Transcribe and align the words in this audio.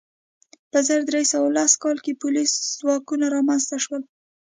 په 0.71 0.79
زر 0.87 1.01
درې 1.09 1.23
سوه 1.31 1.47
لس 1.57 1.71
کال 1.83 1.97
کې 2.05 2.19
پولیس 2.21 2.51
ځواکونه 2.79 3.25
رامنځته 3.35 3.77
شول. 3.83 4.01